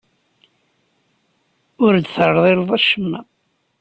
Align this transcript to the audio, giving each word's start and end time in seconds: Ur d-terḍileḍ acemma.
Ur 1.85 1.93
d-terḍileḍ 1.97 2.69
acemma. 2.77 3.21